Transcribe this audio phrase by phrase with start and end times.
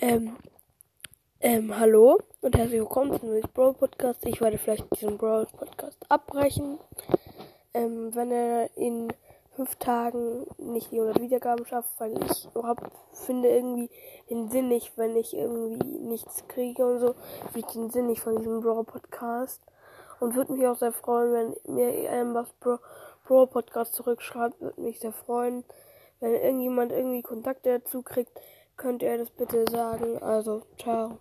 [0.00, 0.36] Ähm,
[1.40, 4.24] ähm, hallo und herzlich willkommen zum neuen Brawl Podcast.
[4.26, 6.78] Ich werde vielleicht diesen Brawl Podcast abbrechen.
[7.74, 9.12] Ähm, wenn er in
[9.56, 13.90] fünf Tagen nicht die 100 Wiedergaben schafft, weil ich überhaupt finde irgendwie
[14.30, 17.16] den Sinn nicht, wenn ich irgendwie nichts kriege und so,
[17.54, 19.60] wie den Sinn nicht von diesem Brawl Podcast.
[20.20, 22.78] Und würde mich auch sehr freuen, wenn mir ähm, was Brawl,
[23.26, 25.64] Brawl Podcast zurückschreibt, würde mich sehr freuen,
[26.20, 28.40] wenn irgendjemand irgendwie Kontakte dazu kriegt
[28.78, 30.22] könnt ihr das bitte sagen?
[30.22, 31.18] Also, ciao.